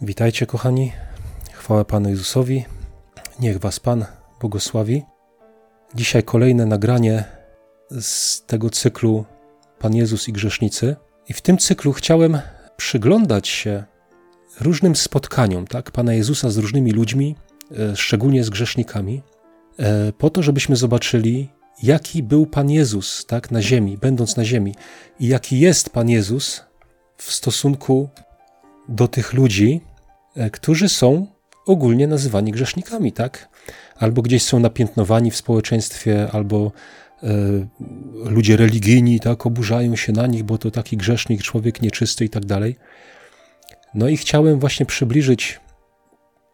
[0.00, 0.92] Witajcie, kochani.
[1.52, 2.64] Chwała Panu Jezusowi.
[3.40, 4.04] Niech Was Pan
[4.40, 5.02] błogosławi.
[5.94, 7.24] Dzisiaj kolejne nagranie
[8.00, 9.24] z tego cyklu
[9.78, 10.96] Pan Jezus i grzesznicy.
[11.28, 12.40] I w tym cyklu chciałem
[12.76, 13.84] przyglądać się
[14.60, 17.36] różnym spotkaniom tak, Pana Jezusa z różnymi ludźmi,
[17.78, 19.22] e, szczególnie z grzesznikami,
[19.78, 21.48] e, po to, żebyśmy zobaczyli,
[21.82, 24.74] jaki był Pan Jezus tak, na ziemi, będąc na ziemi,
[25.20, 26.64] i jaki jest Pan Jezus
[27.16, 28.08] w stosunku
[28.88, 29.80] do tych ludzi,
[30.36, 31.26] e, którzy są
[31.66, 33.48] ogólnie nazywani grzesznikami, tak?
[33.96, 36.72] Albo gdzieś są napiętnowani w społeczeństwie, albo
[37.22, 37.28] e,
[38.30, 42.44] ludzie religijni, tak, oburzają się na nich, bo to taki grzesznik, człowiek nieczysty i tak
[42.44, 42.76] dalej.
[43.94, 45.60] No i chciałem właśnie przybliżyć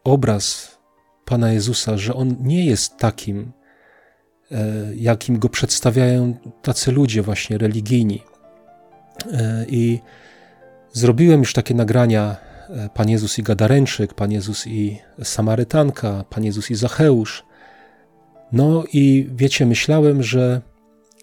[0.03, 0.77] obraz
[1.25, 3.51] Pana Jezusa, że On nie jest takim,
[4.51, 4.55] e,
[4.95, 8.23] jakim go przedstawiają tacy ludzie właśnie religijni.
[9.67, 9.99] I
[10.93, 12.35] Zrobiłem już takie nagrania
[12.69, 17.45] e, Pan Jezus i Gadaręczyk, Pan Jezus i Samarytanka, Pan Jezus i Zacheusz.
[18.51, 20.61] No i wiecie, myślałem, że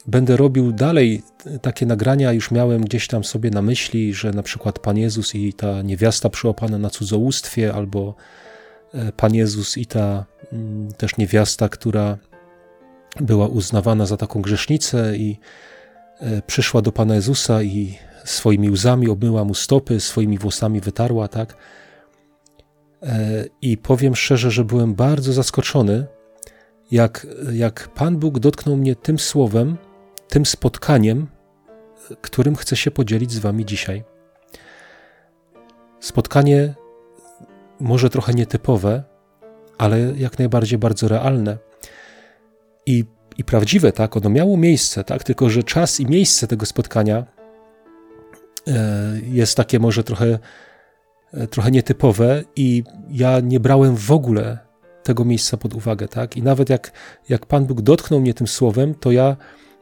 [0.06, 1.22] będę robił dalej
[1.62, 5.52] takie nagrania, już miałem gdzieś tam sobie na myśli, że na przykład Pan Jezus i
[5.52, 8.14] ta niewiasta przyłapana na cudzołóstwie, albo
[8.94, 12.18] e, Pan Jezus i ta mm, też niewiasta, która
[13.20, 15.38] była uznawana za taką grzesznicę i
[16.20, 21.56] e, przyszła do Pana Jezusa i swoimi łzami obmyła mu stopy, swoimi włosami wytarła, tak?
[23.02, 26.06] E, I powiem szczerze, że byłem bardzo zaskoczony,
[26.90, 29.76] jak, jak Pan Bóg dotknął mnie tym słowem,
[30.28, 31.26] tym spotkaniem,
[32.20, 34.04] którym chcę się podzielić z Wami dzisiaj.
[36.00, 36.74] Spotkanie
[37.80, 39.02] może trochę nietypowe,
[39.78, 41.58] ale jak najbardziej bardzo realne
[42.86, 43.04] i,
[43.38, 44.16] i prawdziwe, tak?
[44.16, 45.24] Ono miało miejsce, tak?
[45.24, 47.39] Tylko, że czas i miejsce tego spotkania
[49.22, 50.38] jest takie może trochę,
[51.32, 54.58] e, trochę nietypowe i ja nie brałem w ogóle
[55.02, 56.36] tego miejsca pod uwagę, tak?
[56.36, 56.92] I nawet jak,
[57.28, 59.36] jak Pan Bóg dotknął mnie tym słowem, to ja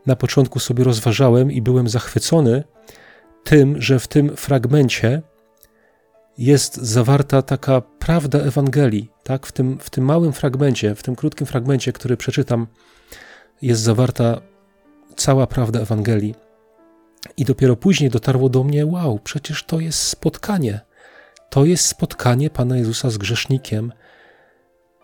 [0.06, 2.64] na początku sobie rozważałem i byłem zachwycony
[3.44, 5.22] tym, że w tym fragmencie
[6.38, 9.46] jest zawarta taka prawda Ewangelii, tak?
[9.46, 12.66] W tym, w tym małym fragmencie, w tym krótkim fragmencie, który przeczytam,
[13.62, 14.40] jest zawarta
[15.16, 16.47] cała prawda Ewangelii.
[17.36, 20.80] I dopiero później dotarło do mnie: Wow, przecież to jest spotkanie.
[21.50, 23.92] To jest spotkanie Pana Jezusa z grzesznikiem.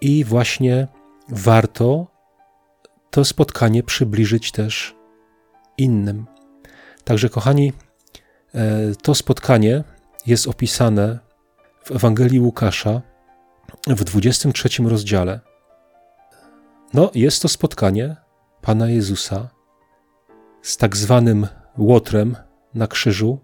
[0.00, 0.88] I właśnie
[1.28, 2.06] warto
[3.10, 4.94] to spotkanie przybliżyć też
[5.78, 6.26] innym.
[7.04, 7.72] Także, kochani,
[8.54, 9.84] e, to spotkanie
[10.26, 11.18] jest opisane
[11.84, 13.02] w Ewangelii Łukasza
[13.86, 15.40] w 23 rozdziale.
[16.94, 18.16] No, jest to spotkanie
[18.60, 19.48] Pana Jezusa
[20.62, 21.46] z tak zwanym
[21.78, 22.36] łotrem
[22.74, 23.38] na krzyżu,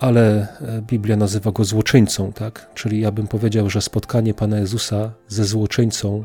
[0.00, 2.70] ale e, Biblia nazywa go złoczyńcą, tak?
[2.74, 6.24] Czyli ja bym powiedział, że spotkanie Pana Jezusa ze złoczyńcą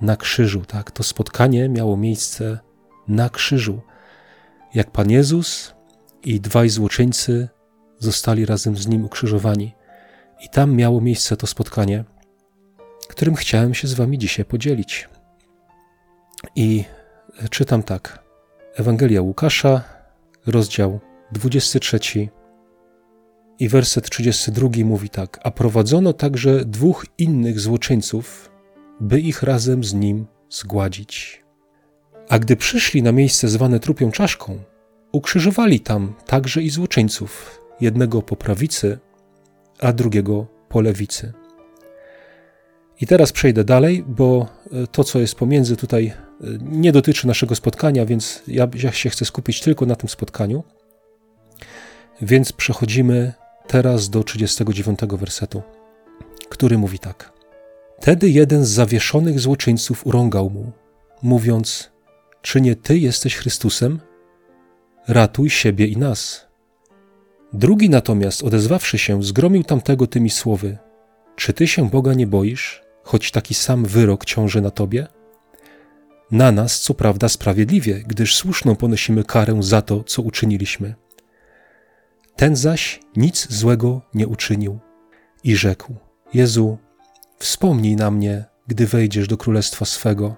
[0.00, 0.90] na krzyżu, tak?
[0.90, 2.58] To spotkanie miało miejsce
[3.08, 3.80] na krzyżu.
[4.74, 5.74] Jak Pan Jezus
[6.24, 7.48] i dwaj złoczyńcy
[7.98, 9.74] zostali razem z nim ukrzyżowani.
[10.44, 12.04] I tam miało miejsce to spotkanie,
[13.08, 15.08] którym chciałem się z Wami dzisiaj podzielić.
[16.56, 16.84] I
[17.50, 18.27] czytam tak.
[18.78, 19.84] Ewangelia Łukasza,
[20.46, 21.00] rozdział
[21.32, 21.98] 23
[23.58, 28.50] i werset 32 mówi tak: A prowadzono także dwóch innych złoczyńców,
[29.00, 31.44] by ich razem z nim zgładzić.
[32.28, 34.58] A gdy przyszli na miejsce zwane trupią czaszką,
[35.12, 38.98] ukrzyżowali tam także i złoczyńców, jednego po prawicy,
[39.80, 41.32] a drugiego po lewicy.
[43.00, 46.12] I teraz przejdę dalej, bo e, to, co jest pomiędzy tutaj,
[46.60, 50.64] nie dotyczy naszego spotkania, więc ja, ja się chcę skupić tylko na tym spotkaniu.
[52.22, 53.32] Więc przechodzimy
[53.66, 55.62] teraz do 39 wersetu,
[56.48, 57.32] który mówi tak.
[58.00, 60.72] Wtedy jeden z zawieszonych złoczyńców urągał mu,
[61.22, 61.90] mówiąc:
[62.42, 64.00] Czy nie ty jesteś Chrystusem?
[65.08, 66.46] Ratuj siebie i nas.
[67.52, 70.78] Drugi natomiast, odezwawszy się, zgromił tamtego tymi słowy:
[71.36, 72.82] Czy ty się Boga nie boisz?
[73.02, 75.06] choć taki sam wyrok ciąży na tobie?
[76.30, 80.94] Na nas, co prawda, sprawiedliwie, gdyż słuszną ponosimy karę za to, co uczyniliśmy.
[82.36, 84.78] Ten zaś nic złego nie uczynił
[85.44, 85.94] i rzekł:
[86.34, 86.78] Jezu,
[87.38, 90.36] wspomnij na mnie, gdy wejdziesz do królestwa swego.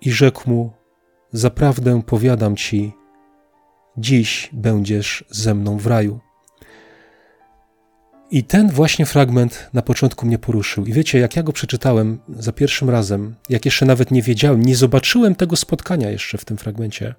[0.00, 0.72] I rzekł mu:
[1.32, 2.92] Zaprawdę powiadam ci,
[3.96, 6.20] dziś będziesz ze mną w raju.
[8.30, 10.86] I ten właśnie fragment na początku mnie poruszył.
[10.86, 14.76] I wiecie, jak ja go przeczytałem za pierwszym razem, jak jeszcze nawet nie wiedziałem, nie
[14.76, 17.14] zobaczyłem tego spotkania jeszcze w tym fragmencie,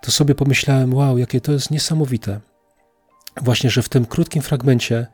[0.00, 2.40] to sobie pomyślałem, wow, jakie to jest niesamowite.
[3.42, 5.06] Właśnie, że w tym krótkim fragmencie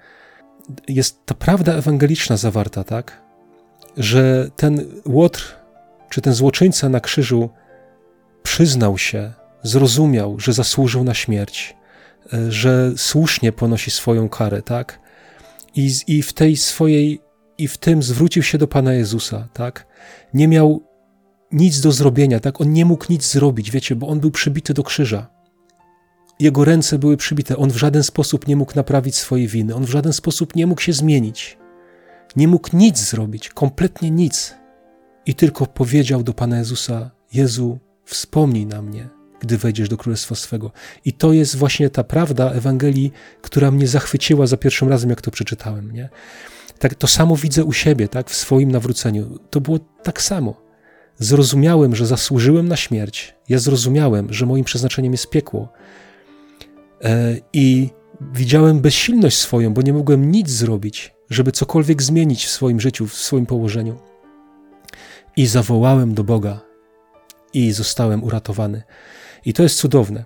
[0.89, 3.23] jest ta prawda ewangeliczna zawarta, tak?
[3.97, 5.57] Że ten łotr,
[6.11, 7.51] czy ten złoczyńca na krzyżu
[8.43, 9.33] przyznał się,
[9.63, 11.77] zrozumiał, że zasłużył na śmierć,
[12.49, 15.01] że słusznie ponosi swoją karę, tak?
[15.75, 17.21] I, I w tej swojej,
[17.59, 19.87] i w tym zwrócił się do Pana Jezusa, tak?
[20.35, 20.83] Nie miał
[21.53, 22.61] nic do zrobienia, tak?
[22.61, 25.27] On nie mógł nic zrobić, wiecie, bo on był przybity do krzyża.
[26.41, 29.91] Jego ręce były przybite, on w żaden sposób nie mógł naprawić swojej winy, on w
[29.91, 31.59] żaden sposób nie mógł się zmienić.
[32.37, 34.55] Nie mógł nic zrobić, kompletnie nic.
[35.27, 39.09] I tylko powiedział do Pana Jezusa: Jezu, wspomnij na mnie,
[39.41, 40.73] gdy wejdziesz do Królestwa swego.
[41.05, 43.13] I to jest właśnie ta prawda Ewangelii,
[43.43, 45.93] która mnie zachwyciła za pierwszym razem, jak to przeczytałem.
[45.93, 46.09] Nie?
[46.79, 49.39] Tak, to samo widzę u siebie, tak, w swoim nawróceniu.
[49.51, 50.67] To było tak samo.
[51.19, 53.35] Zrozumiałem, że zasłużyłem na śmierć.
[53.49, 55.73] Ja zrozumiałem, że moim przeznaczeniem jest piekło.
[57.05, 57.91] E, I
[58.33, 63.15] widziałem bezsilność swoją, bo nie mogłem nic zrobić, żeby cokolwiek zmienić w swoim życiu, w
[63.15, 63.97] swoim położeniu.
[65.37, 66.61] I zawołałem do Boga
[67.53, 68.83] i zostałem uratowany.
[69.47, 70.25] I to jest cudowne.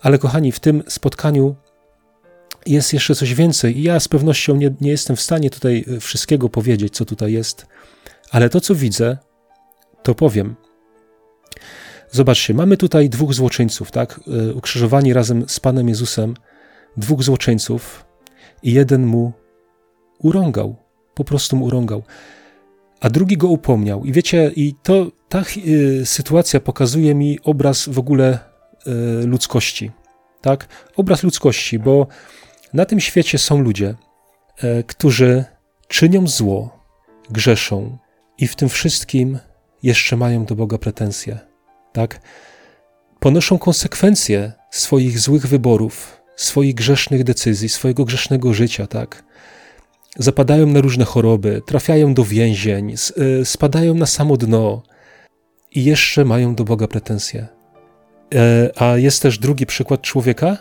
[0.00, 1.56] Ale kochani, w tym spotkaniu
[2.66, 6.00] jest jeszcze coś więcej i ja z pewnością nie, nie jestem w stanie tutaj e,
[6.00, 7.66] wszystkiego powiedzieć, co tutaj jest,
[8.30, 9.18] ale to, co widzę,
[10.02, 10.56] to powiem.
[12.10, 14.20] Zobaczcie, mamy tutaj dwóch złoczyńców, tak?
[14.50, 16.34] E, ukrzyżowani razem z Panem Jezusem,
[16.96, 18.04] dwóch złoczyńców
[18.62, 19.32] i jeden mu
[20.18, 20.76] urągał,
[21.14, 22.02] po prostu mu urągał,
[23.06, 24.04] a drugi go upomniał.
[24.04, 28.38] I wiecie, i to ta y, sytuacja pokazuje mi obraz w ogóle
[29.22, 29.90] y, ludzkości,
[30.40, 30.68] tak?
[30.96, 32.06] Obraz ludzkości, bo
[32.72, 33.94] na tym świecie są ludzie,
[34.64, 35.44] y, którzy
[35.88, 36.78] czynią zło,
[37.30, 37.98] grzeszą
[38.38, 39.38] i w tym wszystkim
[39.82, 41.38] jeszcze mają do Boga pretensje
[41.96, 42.20] tak?
[43.20, 49.24] Ponoszą konsekwencje swoich złych wyborów, swoich grzesznych decyzji, swojego grzesznego życia, tak?
[50.18, 52.94] Zapadają na różne choroby, trafiają do więzień,
[53.40, 54.82] y, spadają na samo dno
[55.70, 57.46] i jeszcze mają do Boga pretensje.
[58.34, 60.56] E, a jest też drugi przykład człowieka,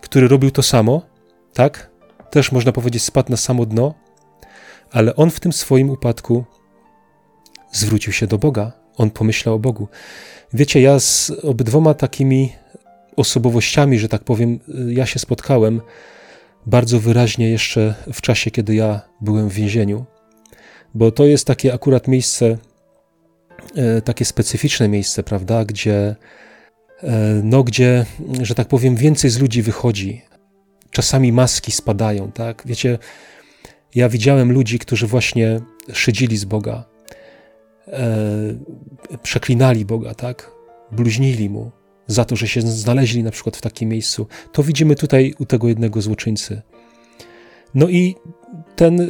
[0.00, 1.02] który robił to samo,
[1.52, 1.90] tak?
[2.30, 3.94] Też można powiedzieć, spadł na samo dno,
[4.90, 6.44] ale on w tym swoim upadku
[7.72, 8.72] zwrócił się do Boga.
[8.96, 9.88] On pomyślał o Bogu.
[10.52, 12.52] Wiecie, ja z obydwoma takimi
[13.16, 15.80] osobowościami, że tak powiem, ja się spotkałem
[16.66, 20.04] bardzo wyraźnie jeszcze w czasie, kiedy ja byłem w więzieniu,
[20.94, 22.58] bo to jest takie akurat miejsce,
[23.76, 26.16] e, takie specyficzne miejsce, prawda, gdzie,
[27.02, 28.06] e, no, gdzie,
[28.42, 30.22] że tak powiem, więcej z ludzi wychodzi.
[30.90, 32.62] Czasami maski spadają, tak?
[32.66, 32.98] Wiecie,
[33.94, 35.60] ja widziałem ludzi, którzy właśnie
[35.92, 36.84] szydzili z Boga,
[37.88, 38.08] e,
[39.22, 40.50] przeklinali Boga, tak?
[40.92, 41.79] Bluźnili mu
[42.10, 44.26] za to, że się znaleźli na przykład w takim miejscu.
[44.52, 46.62] To widzimy tutaj u tego jednego złoczyńcy.
[47.74, 48.16] No i
[48.76, 49.08] ten,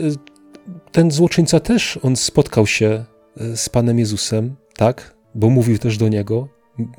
[0.93, 3.05] ten złoczyńca też, on spotkał się
[3.37, 5.14] e, z Panem Jezusem, tak?
[5.35, 6.49] Bo mówił też do niego,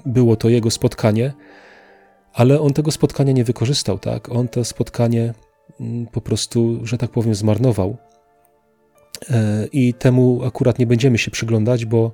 [0.05, 1.33] było to jego spotkanie,
[2.33, 4.29] ale on tego spotkania nie wykorzystał, tak?
[4.29, 5.33] On to spotkanie
[5.79, 7.97] mm, po prostu, że tak powiem, zmarnował.
[9.29, 12.11] E, I temu akurat nie będziemy się przyglądać, bo,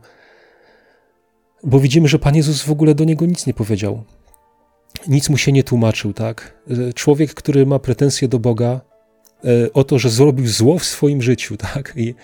[1.68, 4.04] bo widzimy, że Pan Jezus w ogóle do niego nic nie powiedział.
[5.08, 6.58] Nic mu się nie tłumaczył, tak?
[6.70, 8.82] E, człowiek, który ma pretensje do Boga
[9.44, 11.94] e, o to, że zrobił zło w swoim życiu, tak?
[11.96, 12.16] I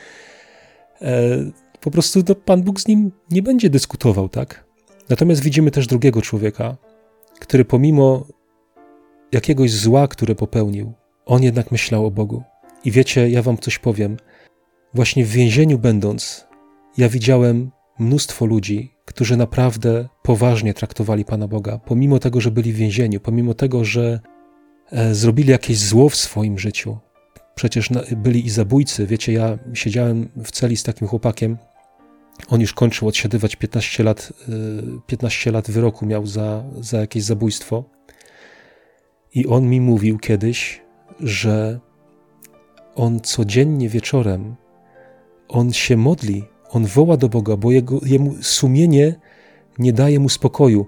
[1.82, 4.66] po prostu to Pan Bóg z nim nie będzie dyskutował, tak?
[5.10, 6.78] Natomiast widzimy też drugiego człowieka,
[7.40, 8.28] który pomimo
[9.32, 10.94] jakiegoś zła, które popełnił,
[11.26, 12.44] on jednak myślał o Bogu.
[12.86, 14.18] I wiecie, ja wam coś powiem–
[14.94, 16.48] Właśnie w więzieniu będąc,
[16.98, 22.76] ja widziałem mnóstwo ludzi, którzy naprawdę poważnie traktowali Pana Boga, pomimo tego, że byli w
[22.76, 24.20] więzieniu, pomimo tego, że
[24.92, 26.98] e, zrobili jakieś zło w swoim życiu.
[27.56, 29.08] Przecież byli i zabójcy.
[29.08, 31.58] Wiecie, ja siedziałem w celi z takim chłopakiem.
[32.48, 34.34] On już kończył odsiedywać 15 lat,
[35.08, 37.84] 15 e, lat wyroku miał za, za jakieś zabójstwo.
[39.34, 40.82] I on mi mówił kiedyś,
[41.20, 41.80] że
[42.96, 44.56] on codziennie wieczorem
[45.54, 49.16] on się modli, on woła do Boga, bo jego, jemu sumienie
[49.80, 50.88] nie daje mu spokoju.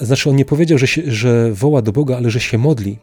[0.00, 2.98] Znaczy, on nie powiedział, że, się, że woła do Boga, ale że się modli.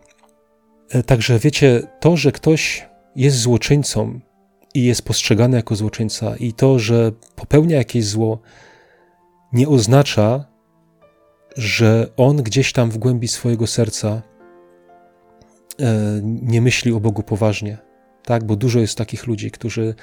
[0.90, 4.20] E, także wiecie, to, że ktoś jest złoczyńcą
[4.74, 8.40] i jest postrzegany jako złoczyńca, i to, że popełnia jakieś zło,
[9.54, 10.46] nie oznacza,
[11.58, 14.22] że on gdzieś tam w głębi swojego serca
[15.80, 17.78] e, nie myśli o Bogu poważnie.
[18.24, 19.96] Tak, bo dużo jest takich ludzi, którzy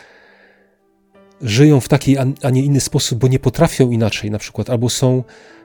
[1.44, 5.24] żyją w taki, a nie inny sposób, bo nie potrafią inaczej na przykład, albo są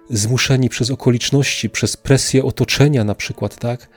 [0.10, 3.90] zmuszeni przez okoliczności, przez presję otoczenia na przykład, tak,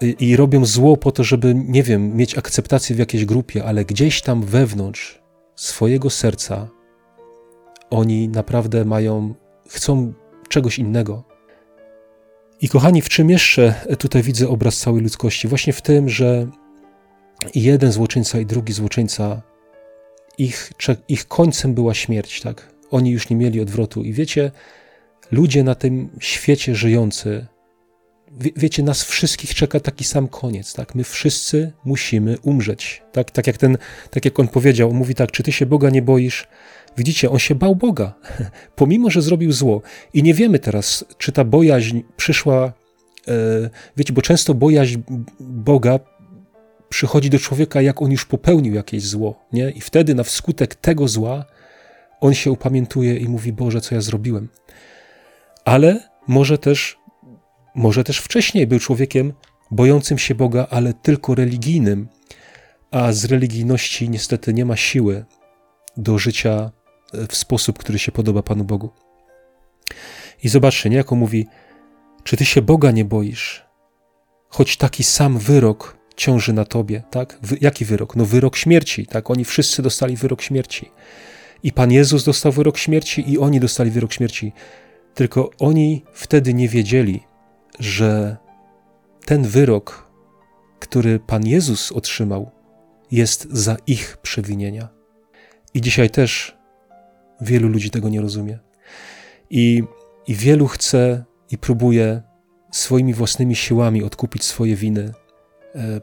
[0.00, 4.22] i robią zło po to, żeby, nie wiem, mieć akceptację w jakiejś grupie, ale gdzieś
[4.22, 5.22] tam wewnątrz
[5.56, 6.68] swojego serca
[7.90, 9.34] oni naprawdę mają,
[9.68, 10.12] chcą
[10.48, 11.24] czegoś innego.
[12.60, 15.48] I kochani, w czym jeszcze tutaj widzę obraz całej ludzkości?
[15.48, 16.46] Właśnie w tym, że
[17.54, 19.42] jeden złoczyńca i drugi złoczyńca,
[20.38, 20.72] ich,
[21.08, 22.74] ich końcem była śmierć, tak?
[22.90, 24.02] Oni już nie mieli odwrotu.
[24.02, 24.50] I wiecie,
[25.30, 27.46] ludzie na tym świecie żyjący,
[28.40, 30.94] wie, wiecie, nas wszystkich czeka taki sam koniec, tak?
[30.94, 33.30] My wszyscy musimy umrzeć, tak?
[33.30, 33.78] Tak jak ten,
[34.10, 36.48] tak jak on powiedział, on mówi tak, czy ty się Boga nie boisz?
[36.96, 38.14] Widzicie, on się bał Boga,
[38.76, 39.82] pomimo, że zrobił zło.
[40.14, 42.72] I nie wiemy teraz, czy ta bojaźń przyszła,
[43.28, 44.98] e, wiecie, bo często bojaźń
[45.40, 46.00] Boga
[46.88, 49.70] przychodzi do człowieka, jak on już popełnił jakieś zło, nie?
[49.70, 51.44] I wtedy na wskutek tego zła
[52.20, 54.48] on się upamiętuje i mówi: Boże, co ja zrobiłem.
[55.64, 56.98] Ale może też,
[57.74, 59.32] może też wcześniej był człowiekiem
[59.70, 62.08] bojącym się Boga, ale tylko religijnym,
[62.90, 65.24] a z religijności niestety nie ma siły
[65.96, 66.70] do życia
[67.28, 68.90] w sposób, który się podoba Panu Bogu.
[70.42, 71.46] I zobaczcie, niejako mówi,
[72.24, 73.64] czy ty się Boga nie boisz?
[74.48, 77.38] Choć taki sam wyrok ciąży na tobie, tak?
[77.60, 78.16] Jaki wyrok?
[78.16, 79.30] No wyrok śmierci, tak?
[79.30, 80.90] Oni wszyscy dostali wyrok śmierci.
[81.62, 84.52] I Pan Jezus dostał wyrok śmierci i oni dostali wyrok śmierci.
[85.14, 87.20] Tylko oni wtedy nie wiedzieli,
[87.78, 88.36] że
[89.24, 90.10] ten wyrok,
[90.78, 92.50] który Pan Jezus otrzymał,
[93.10, 94.88] jest za ich przewinienia.
[95.74, 96.56] I dzisiaj też
[97.40, 98.58] wielu ludzi tego nie rozumie.
[99.50, 99.82] I,
[100.26, 102.22] i wielu chce i próbuje
[102.72, 105.12] swoimi własnymi siłami odkupić swoje winy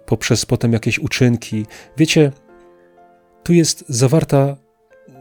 [0.05, 1.65] poprzez potem jakieś uczynki.
[1.98, 2.32] Wiecie,
[3.44, 4.58] tu jest zawarta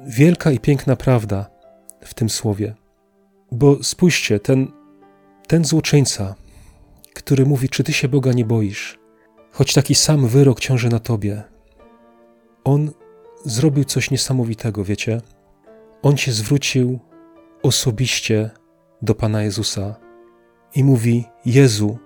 [0.07, 1.51] wielka i piękna prawda
[2.01, 2.75] w tym słowie.
[3.53, 4.69] Bo spójrzcie, ten,
[5.49, 6.35] ten złoczyńca,
[7.15, 8.99] który mówi, czy ty się Boga nie boisz,
[9.53, 11.43] choć taki sam wyrok ciąży na tobie,
[12.65, 12.91] on
[13.45, 15.21] zrobił coś niesamowitego, wiecie?
[16.03, 16.99] On się zwrócił
[17.63, 18.51] osobiście
[19.03, 19.95] do Pana Jezusa
[20.75, 21.99] i mówi: Jezu,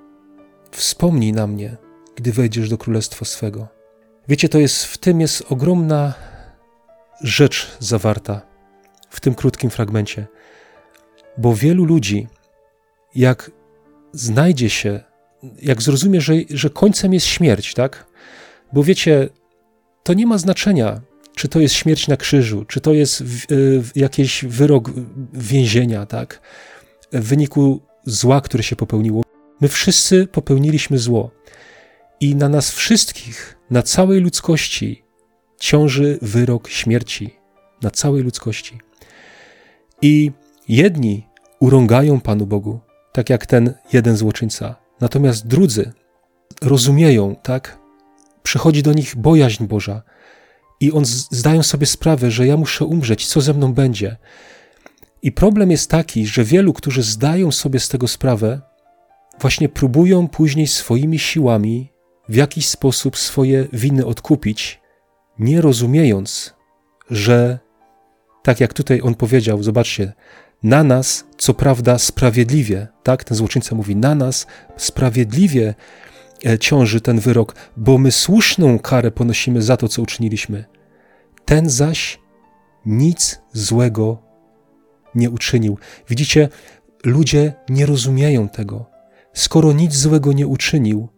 [0.70, 1.76] wspomnij na mnie,
[2.18, 3.68] gdy wejdziesz do królestwa swego.
[4.28, 6.14] Wiecie, to jest w tym jest ogromna
[7.22, 8.42] rzecz zawarta
[9.10, 10.26] w tym krótkim fragmencie,
[11.36, 12.26] bo wielu ludzi,
[13.14, 13.50] jak
[14.12, 15.00] znajdzie się,
[15.62, 18.06] jak zrozumie, że, że końcem jest śmierć, tak?
[18.72, 19.28] Bo wiecie,
[20.02, 21.00] to nie ma znaczenia,
[21.34, 23.24] czy to jest śmierć na krzyżu, czy to jest
[23.94, 24.90] jakiś wyrok
[25.32, 26.40] więzienia, tak?
[27.12, 29.22] W wyniku zła, które się popełniło.
[29.60, 31.30] My wszyscy popełniliśmy zło.
[32.20, 35.04] I na nas wszystkich, na całej ludzkości
[35.60, 37.34] ciąży wyrok śmierci.
[37.82, 38.78] Na całej ludzkości.
[40.02, 40.32] I
[40.68, 41.26] jedni
[41.60, 42.80] urągają Panu Bogu,
[43.12, 44.76] tak jak ten jeden złoczyńca.
[45.00, 45.92] Natomiast drudzy
[46.62, 47.78] rozumieją, tak?
[48.42, 50.02] Przychodzi do nich bojaźń Boża
[50.80, 54.16] i on zdają sobie sprawę, że ja muszę umrzeć, co ze mną będzie.
[55.22, 58.60] I problem jest taki, że wielu, którzy zdają sobie z tego sprawę,
[59.40, 61.92] właśnie próbują później swoimi siłami
[62.28, 64.80] w jakiś sposób swoje winy odkupić,
[65.38, 66.54] nie rozumiejąc,
[67.10, 67.58] że
[68.42, 70.12] tak jak tutaj on powiedział, zobaczcie,
[70.62, 75.74] na nas, co prawda, sprawiedliwie, tak, ten złoczyńca mówi, na nas sprawiedliwie
[76.46, 80.64] E, ciąży ten wyrok, bo my słuszną karę ponosimy za to, co uczyniliśmy.
[81.44, 82.20] Ten zaś
[82.86, 84.22] nic złego
[85.14, 85.78] nie uczynił.
[86.08, 86.48] Widzicie,
[87.04, 88.86] ludzie nie rozumieją tego.
[89.32, 91.08] Skoro nic złego nie uczynił,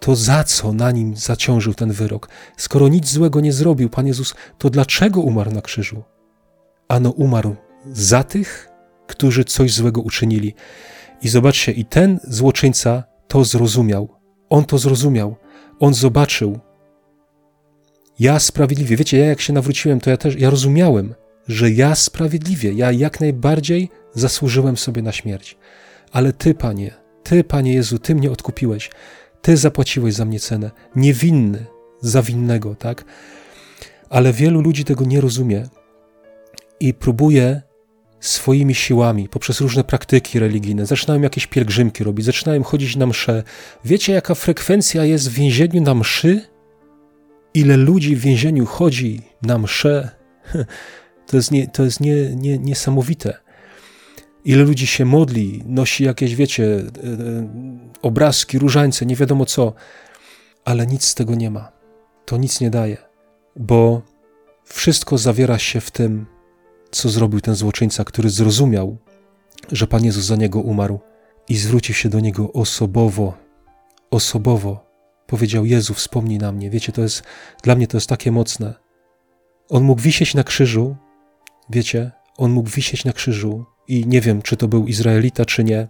[0.00, 2.28] to za co na nim zaciążył ten wyrok?
[2.56, 6.02] Skoro nic złego nie zrobił Pan Jezus, to dlaczego umarł na krzyżu?
[6.88, 7.56] Ano umarł
[7.92, 8.68] za tych,
[9.06, 10.54] którzy coś złego uczynili.
[11.22, 14.08] I zobaczcie, i ten złoczyńca to zrozumiał.
[14.50, 15.36] On to zrozumiał,
[15.80, 16.58] on zobaczył.
[18.18, 21.14] Ja sprawiedliwie, wiecie, ja jak się nawróciłem, to ja też, ja rozumiałem,
[21.48, 25.56] że ja sprawiedliwie, ja jak najbardziej zasłużyłem sobie na śmierć.
[26.12, 28.90] Ale Ty, Panie, Ty, Panie Jezu, Ty mnie odkupiłeś.
[29.42, 30.70] Ty zapłaciłeś za mnie cenę.
[30.96, 31.66] Niewinny
[32.00, 33.04] za winnego, tak?
[34.10, 35.68] Ale wielu ludzi tego nie rozumie
[36.80, 37.62] i próbuje
[38.20, 40.86] swoimi siłami, poprzez różne praktyki religijne.
[40.86, 43.42] Zaczynają jakieś pielgrzymki robić, zaczynają chodzić na msze.
[43.84, 46.40] Wiecie, jaka frekwencja jest w więzieniu na mszy?
[47.54, 50.08] Ile ludzi w więzieniu chodzi na msze?
[51.26, 53.38] To jest, nie, to jest nie, nie, niesamowite.
[54.44, 57.48] Ile ludzi się modli, nosi jakieś, wiecie, e, e,
[58.02, 59.72] obrazki, różańce, nie wiadomo co,
[60.64, 61.72] ale nic z tego nie ma.
[62.26, 62.96] To nic nie daje,
[63.56, 64.02] bo
[64.64, 66.26] wszystko zawiera się w tym,
[66.90, 68.96] co zrobił ten złoczyńca, który zrozumiał,
[69.72, 71.00] że Pan Jezus za niego umarł
[71.48, 73.38] i zwrócił się do niego osobowo,
[74.10, 74.90] osobowo
[75.26, 76.70] powiedział: Jezu, wspomnij na mnie.
[76.70, 77.22] Wiecie, to jest
[77.62, 78.74] dla mnie to jest takie mocne.
[79.68, 80.96] On mógł wisieć na krzyżu,
[81.70, 85.88] wiecie, on mógł wisieć na krzyżu i nie wiem, czy to był Izraelita, czy nie.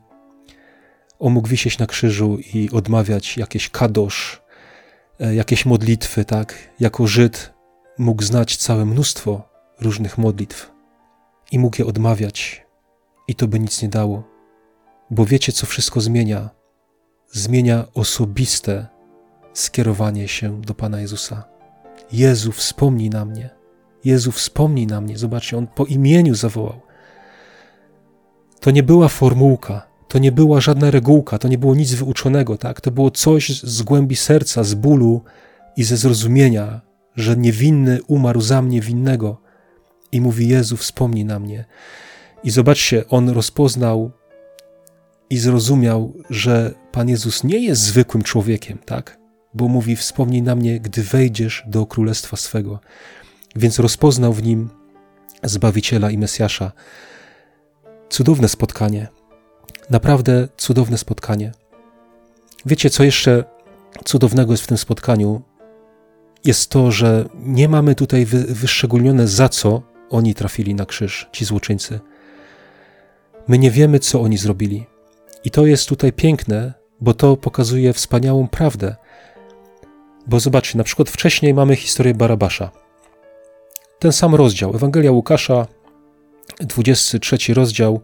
[1.19, 4.42] On mógł wisieć na krzyżu i odmawiać jakieś kadosz,
[5.21, 6.54] e, jakieś modlitwy, tak?
[6.80, 7.52] Jako Żyd
[7.99, 9.49] mógł znać całe mnóstwo
[9.80, 10.73] różnych modlitw
[11.52, 12.66] i mógł je odmawiać,
[13.28, 14.25] i to by nic nie dało.
[15.11, 16.50] Bo wiecie, co wszystko zmienia?
[17.33, 18.87] Zmienia osobiste
[19.52, 21.45] skierowanie się do Pana Jezusa.
[22.12, 23.50] Jezu, wspomnij na mnie.
[24.04, 25.19] Jezu, wspomnij na mnie.
[25.19, 26.90] Zobaczcie, on po imieniu zawołał.
[28.61, 32.81] To nie była formułka, to nie była żadna regułka, to nie było nic wyuczonego, tak?
[32.81, 35.23] To było coś z głębi serca, z bólu
[35.76, 36.81] i ze zrozumienia,
[37.17, 39.40] że niewinny umarł za mnie winnego
[40.12, 41.64] i mówi: Jezu, wspomnij na mnie.
[42.45, 44.11] I zobaczcie, on rozpoznał
[45.31, 49.19] i zrozumiał, że Pan Jezus nie jest zwykłym człowiekiem, tak?
[49.55, 52.81] Bo mówi: Wspomnij na mnie, gdy wejdziesz do królestwa swego.
[53.57, 54.69] Więc rozpoznał w nim
[55.43, 56.73] Zbawiciela i Mesjasza.
[58.11, 59.09] Cudowne spotkanie.
[59.90, 61.52] Naprawdę cudowne spotkanie.
[62.67, 63.45] Wiecie, co jeszcze
[64.05, 65.43] cudownego jest w tym spotkaniu?
[66.45, 71.45] Jest to, że nie mamy tutaj wy, wyszczególnione, za co oni trafili na krzyż, ci
[71.45, 72.00] złoczyńcy.
[73.49, 74.87] My nie wiemy, co oni zrobili.
[75.45, 78.97] I to jest tutaj piękne, bo to pokazuje wspaniałą prawdę.
[80.26, 82.71] Bo zobaczcie, na przykład wcześniej mamy historię Barabasza.
[83.99, 85.67] Ten sam rozdział, Ewangelia Łukasza,
[86.61, 88.00] 23 rozdział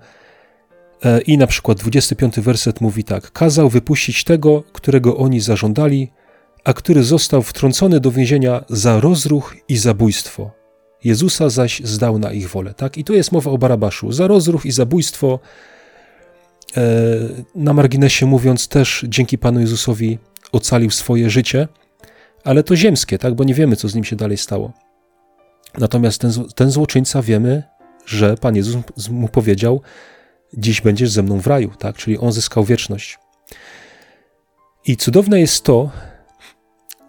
[1.05, 6.13] e, i na przykład 25 werset mówi tak: Kazał wypuścić tego, którego oni zażądali,
[6.65, 10.51] a który został wtrącony do więzienia za rozruch i zabójstwo.
[11.05, 12.75] Jezusa zaś zdał na ich wolę.
[12.75, 12.99] Tak?
[12.99, 14.13] I tu jest mowa o Barabaszu.
[14.13, 15.39] Za rozruch i zabójstwo,
[16.77, 16.83] e,
[17.55, 20.19] na marginesie mówiąc, też dzięki Panu Jezusowi
[20.53, 21.69] ocalił swoje życie,
[22.45, 23.35] ale to ziemskie, tak?
[23.35, 24.73] bo nie wiemy, co z nim się dalej stało.
[25.79, 27.63] Natomiast ten, ten złoczyńca wiemy,
[28.07, 28.77] że Pan Jezus
[29.11, 29.81] mu powiedział:
[30.55, 31.97] Dziś będziesz ze mną w raju, tak?
[31.97, 33.19] czyli on zyskał wieczność.
[34.85, 35.91] I cudowne jest to,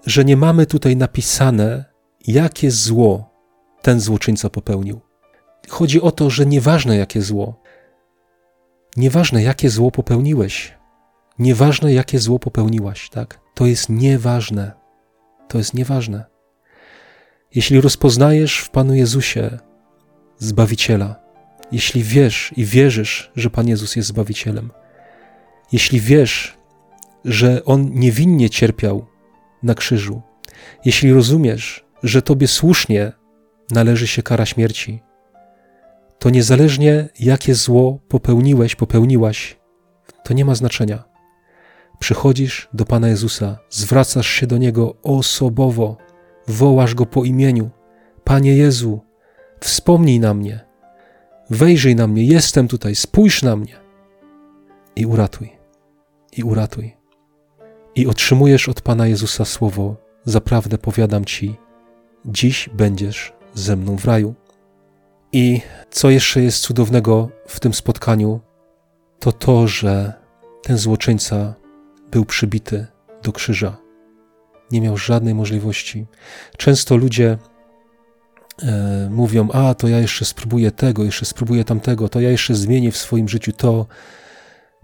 [0.06, 1.86] że nie mamy tutaj napisane,
[2.28, 3.30] jakie zło
[3.82, 5.00] ten złoczyńca popełnił.
[5.70, 7.62] Chodzi o to, że nieważne jakie zło,
[8.98, 10.74] nieważne jakie zło popełniłeś,
[11.40, 13.40] nieważne jakie zło popełniłaś, tak?
[13.54, 14.72] To jest nieważne.
[15.48, 16.26] To jest nieważne.
[17.56, 19.60] Jeśli rozpoznajesz w Panu Jezusie
[20.38, 21.16] Zbawiciela,
[21.72, 24.72] jeśli wiesz i wierzysz, że Pan Jezus jest Zbawicielem,
[25.72, 26.58] jeśli wiesz,
[27.26, 29.06] że On niewinnie cierpiał
[29.64, 30.22] na krzyżu,
[30.86, 33.12] jeśli rozumiesz, że Tobie słusznie
[33.72, 35.02] należy się kara śmierci,
[36.20, 39.60] to niezależnie jakie zło popełniłeś, popełniłaś,
[40.24, 41.04] to nie ma znaczenia.
[42.00, 45.98] Przychodzisz do Pana Jezusa, zwracasz się do Niego osobowo,
[46.48, 47.70] wołasz Go po imieniu.
[48.24, 49.02] Panie Jezu,
[49.60, 50.60] wspomnij na mnie,
[51.50, 53.76] wejrzyj na mnie, jestem tutaj, spójrz na mnie
[54.96, 55.58] i uratuj,
[56.38, 56.98] i uratuj.
[57.96, 61.56] I otrzymujesz od Pana Jezusa słowo, zaprawdę powiadam Ci,
[62.26, 64.36] dziś będziesz ze mną w raju.
[65.32, 68.40] I co jeszcze jest cudownego w tym spotkaniu,
[69.20, 70.14] to to, że
[70.64, 71.54] ten złoczyńca
[72.12, 72.88] był przybity
[73.24, 73.78] do krzyża.
[74.72, 76.06] Nie miał żadnej możliwości.
[76.58, 77.38] Często ludzie
[79.10, 82.98] mówią: A, to ja jeszcze spróbuję tego, jeszcze spróbuję tamtego, to ja jeszcze zmienię w
[82.98, 83.86] swoim życiu to,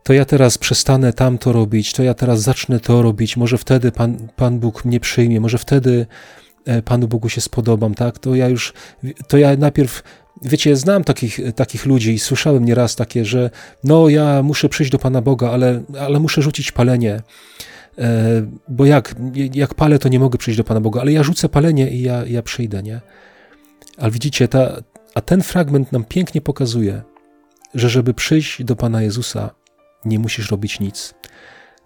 [0.04, 4.28] to ja teraz przestanę tamto robić, to ja teraz zacznę to robić, może wtedy Pan,
[4.36, 6.06] Pan Bóg mnie przyjmie, może wtedy
[6.66, 8.20] E, Panu Bogu się spodobam, tak?
[8.20, 8.74] To ja już,
[9.28, 10.04] to ja najpierw,
[10.42, 13.50] wiecie, znam takich, takich ludzi i słyszałem nieraz takie, że
[13.84, 17.22] no ja muszę przyjść do Pana Boga, ale, ale muszę rzucić palenie,
[17.98, 19.16] e, bo jak,
[19.54, 22.26] jak palę, to nie mogę przyjść do Pana Boga, ale ja rzucę palenie i ja,
[22.26, 23.02] ja przyjdę, nie?
[23.98, 24.82] Ale widzicie, ta,
[25.16, 27.02] a ten fragment nam pięknie pokazuje,
[27.74, 29.50] że żeby przyjść do Pana Jezusa,
[30.06, 31.14] nie musisz robić nic.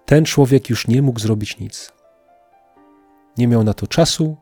[0.05, 1.93] Ten człowiek już nie mógł zrobić nic.
[3.37, 4.37] Nie miał na to czasu,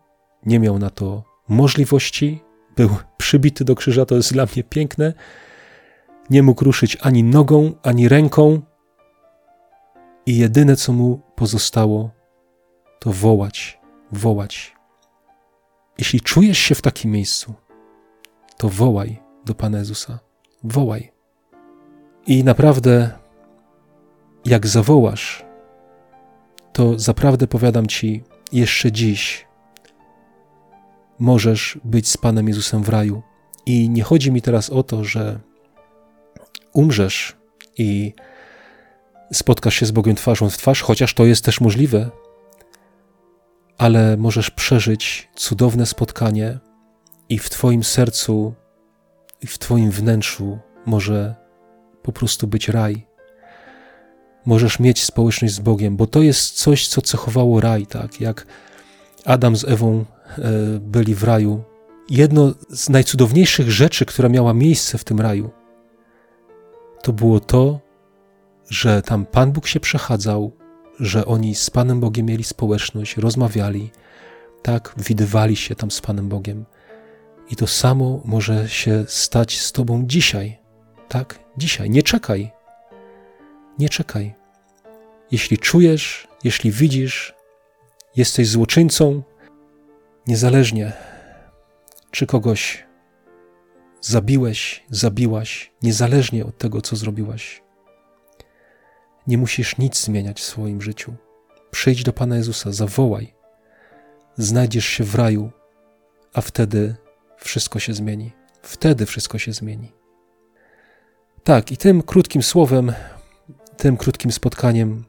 [0.46, 2.44] nie miał na to możliwości,
[2.76, 5.14] był przybity do krzyża, to jest dla mnie piękne.
[6.30, 8.62] Nie mógł ruszyć ani nogą, ani ręką,
[10.26, 12.12] i jedyne co mu pozostało,
[13.00, 13.80] to wołać,
[14.12, 14.75] wołać.
[15.98, 17.54] Jeśli czujesz się w takim miejscu,
[18.58, 20.20] to wołaj do Pana Jezusa.
[20.64, 21.12] Wołaj.
[22.28, 23.12] I naprawdę,
[24.46, 25.46] jak zawołasz,
[26.74, 29.48] to zaprawdę powiadam Ci, jeszcze dziś
[31.20, 33.22] możesz być z Panem Jezusem w raju.
[33.66, 35.40] I nie chodzi mi teraz o to, że
[36.74, 37.38] umrzesz
[37.78, 38.14] i
[39.34, 42.10] spotkasz się z Bogiem twarzą w twarz, chociaż to jest też możliwe,
[43.78, 46.60] ale możesz przeżyć cudowne spotkanie
[47.30, 48.54] i w Twoim sercu,
[49.42, 51.36] i w Twoim wnętrzu może
[52.04, 53.08] po prostu być raj.
[54.46, 58.22] Możesz mieć społeczność z Bogiem, bo to jest coś, co cechowało raj, tak?
[58.22, 58.46] Jak
[59.26, 60.06] Adam z Ewą
[60.38, 60.42] e,
[60.80, 61.64] byli w raju.
[62.10, 65.52] Jedno z najcudowniejszych rzeczy, która miała miejsce w tym raju,
[67.04, 67.80] to było to,
[68.70, 70.52] że tam Pan Bóg się przechadzał,
[71.00, 73.92] że oni z Panem Bogiem mieli społeczność, rozmawiali,
[74.62, 76.66] tak, widywali się tam z Panem Bogiem.
[77.50, 80.58] I to samo może się stać z Tobą dzisiaj,
[81.08, 81.90] tak, dzisiaj.
[81.90, 82.52] Nie czekaj,
[83.80, 84.34] nie czekaj.
[85.32, 87.36] Jeśli czujesz, jeśli widzisz,
[88.16, 89.24] jesteś złoczyńcą,
[90.28, 90.94] niezależnie
[92.12, 92.86] czy kogoś
[94.02, 97.65] zabiłeś, zabiłaś, niezależnie od tego, co zrobiłaś.
[99.28, 101.14] Nie musisz nic zmieniać w swoim życiu.
[101.72, 103.34] Przyjdź do Pana Jezusa, zawołaj.
[104.38, 105.52] Znajdziesz się w raju,
[106.34, 106.96] a wtedy
[107.38, 108.32] wszystko się zmieni.
[108.62, 109.92] Wtedy wszystko się zmieni.
[111.44, 112.94] Tak, i tym krótkim słowem,
[113.78, 115.06] tym krótkim spotkaniem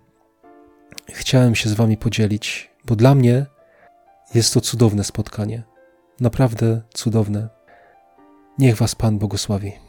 [1.08, 3.46] chciałem się z Wami podzielić, bo dla mnie
[4.34, 5.62] jest to cudowne spotkanie.
[6.20, 7.48] Naprawdę cudowne.
[8.58, 9.85] Niech Was Pan błogosławi.